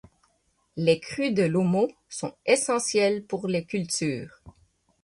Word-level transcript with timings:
Les 0.77 0.99
crues 0.99 1.29
de 1.31 1.43
l'Omo 1.43 1.87
sont 2.09 2.33
essentielles 2.47 3.23
pour 3.23 3.47
les 3.47 3.65
cultures. 3.65 4.41